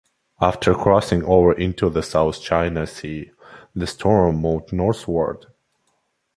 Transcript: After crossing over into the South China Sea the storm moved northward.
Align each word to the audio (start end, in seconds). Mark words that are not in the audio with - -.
After 0.41 0.73
crossing 0.73 1.23
over 1.25 1.53
into 1.53 1.87
the 1.87 2.01
South 2.01 2.41
China 2.41 2.87
Sea 2.87 3.29
the 3.75 3.85
storm 3.85 4.37
moved 4.37 4.73
northward. 4.73 5.45